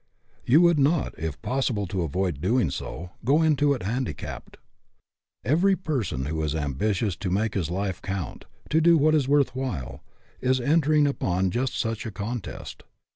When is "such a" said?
11.77-12.11